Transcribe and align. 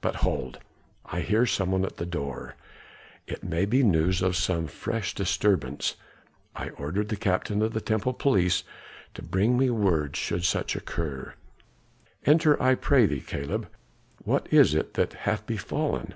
But 0.00 0.16
hold! 0.26 0.58
I 1.06 1.20
hear 1.20 1.46
some 1.46 1.70
one 1.70 1.84
at 1.84 1.98
the 1.98 2.04
door; 2.04 2.56
it 3.28 3.44
may 3.44 3.64
be 3.66 3.84
news 3.84 4.20
of 4.20 4.34
some 4.34 4.66
fresh 4.66 5.14
disturbance, 5.14 5.94
I 6.56 6.70
ordered 6.70 7.08
the 7.08 7.14
captain 7.14 7.62
of 7.62 7.72
the 7.72 7.80
temple 7.80 8.12
police 8.12 8.64
to 9.14 9.22
bring 9.22 9.56
me 9.56 9.70
word 9.70 10.16
should 10.16 10.42
such 10.42 10.74
occur. 10.74 11.34
Enter, 12.26 12.60
I 12.60 12.74
pray 12.74 13.06
thee, 13.06 13.20
Caleb. 13.24 13.68
What 14.24 14.52
is 14.52 14.74
it 14.74 14.94
that 14.94 15.12
hath 15.12 15.46
befallen?" 15.46 16.14